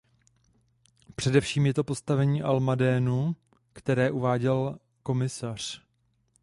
[1.15, 3.35] Především je to postavení Almadénu,
[3.73, 5.81] které uváděl komisař.